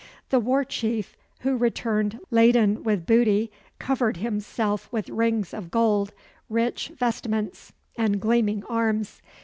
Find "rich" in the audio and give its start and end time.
6.49-6.87